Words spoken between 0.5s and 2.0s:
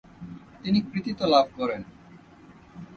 তিনি কৃতিত্ব লাভ করেন।